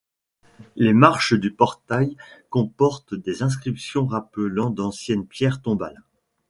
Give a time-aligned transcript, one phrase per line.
[0.75, 2.17] Les marches du portail
[2.49, 6.01] comportent des inscriptions rappelant d'anciennes pierres tombales.